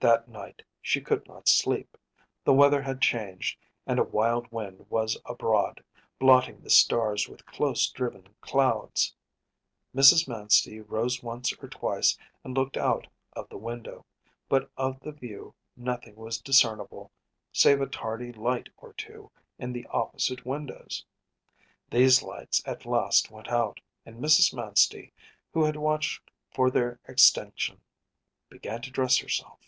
That 0.00 0.26
night 0.26 0.64
she 0.80 1.00
could 1.00 1.28
not 1.28 1.46
sleep. 1.48 1.96
The 2.42 2.52
weather 2.52 2.82
had 2.82 3.00
changed 3.00 3.56
and 3.86 4.00
a 4.00 4.02
wild 4.02 4.50
wind 4.50 4.84
was 4.90 5.16
abroad, 5.24 5.84
blotting 6.18 6.60
the 6.60 6.70
stars 6.70 7.28
with 7.28 7.46
close 7.46 7.88
driven 7.88 8.26
clouds. 8.40 9.14
Mrs. 9.94 10.26
Manstey 10.26 10.80
rose 10.80 11.22
once 11.22 11.52
or 11.62 11.68
twice 11.68 12.18
and 12.42 12.52
looked 12.56 12.76
out 12.76 13.06
of 13.34 13.48
the 13.48 13.56
window; 13.56 14.04
but 14.48 14.68
of 14.76 14.98
the 14.98 15.12
view 15.12 15.54
nothing 15.76 16.16
was 16.16 16.38
discernible 16.42 17.12
save 17.52 17.80
a 17.80 17.86
tardy 17.86 18.32
light 18.32 18.70
or 18.78 18.94
two 18.94 19.30
in 19.56 19.72
the 19.72 19.86
opposite 19.86 20.44
windows. 20.44 21.06
These 21.92 22.24
lights 22.24 22.60
at 22.66 22.84
last 22.84 23.30
went 23.30 23.46
out, 23.50 23.78
and 24.04 24.16
Mrs. 24.16 24.52
Manstey, 24.52 25.12
who 25.52 25.62
had 25.62 25.76
watched 25.76 26.28
for 26.52 26.72
their 26.72 26.98
extinction, 27.06 27.80
began 28.50 28.82
to 28.82 28.90
dress 28.90 29.18
herself. 29.18 29.60